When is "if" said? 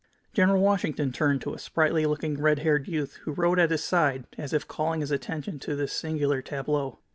4.51-4.67